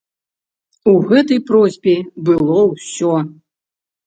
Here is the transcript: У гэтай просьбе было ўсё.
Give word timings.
У 0.93 0.93
гэтай 1.11 1.39
просьбе 1.49 1.93
было 2.31 2.59
ўсё. 2.73 3.13